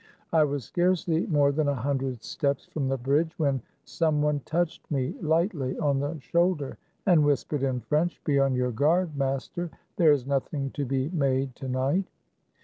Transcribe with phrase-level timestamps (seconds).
[0.33, 4.89] I was scarcely more than a hundred steps from the bridge when some one touched
[4.89, 10.11] me lightly on the shoulder, and whispered in French," Be on your guard, master; there
[10.11, 12.05] is nothing to be made to night."